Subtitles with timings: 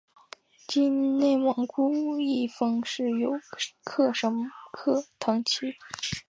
[0.67, 3.33] 今内蒙古赤峰市有
[3.83, 4.33] 克什
[4.71, 5.75] 克腾旗。